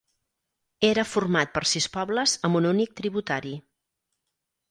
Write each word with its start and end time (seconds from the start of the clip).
Era 0.87 1.03
format 1.09 1.51
per 1.57 1.63
sis 1.73 1.87
pobles, 1.99 2.33
amb 2.49 2.59
un 2.61 2.67
únic 2.71 2.97
tributari. 3.01 3.53